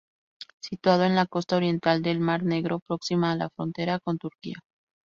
[0.67, 4.55] Situada en la costa oriental del mar Negro, próxima a la frontera con Turquía.